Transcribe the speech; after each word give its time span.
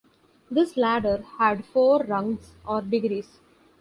This 0.49 0.77
ladder 0.77 1.23
had 1.37 1.63
four 1.63 2.03
rungs 2.03 2.55
or 2.65 2.81
degrees. 2.81 3.37